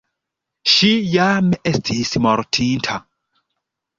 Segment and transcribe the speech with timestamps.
[0.75, 2.97] Ŝi jam estis mortinta.